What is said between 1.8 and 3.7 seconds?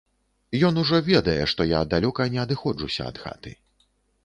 далёка не адыходжуся ад хаты.